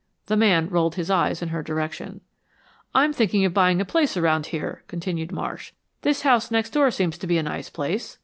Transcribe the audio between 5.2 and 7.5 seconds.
Marsh. "This house next door seems to be a